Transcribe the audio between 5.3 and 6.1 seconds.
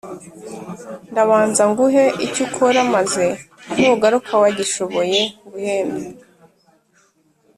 nguhembe